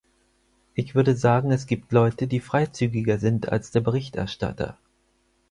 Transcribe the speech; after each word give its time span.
Ich 0.73 0.95
würde 0.95 1.15
sagen, 1.15 1.51
es 1.51 1.67
gibt 1.67 1.91
Leute, 1.91 2.25
die 2.25 2.39
freizügiger 2.39 3.19
sind 3.19 3.49
als 3.49 3.69
der 3.69 3.81
Berichterstatter. 3.81 4.79